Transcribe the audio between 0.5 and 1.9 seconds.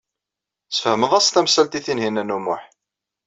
Tesfehmeḍ-as tamsalt i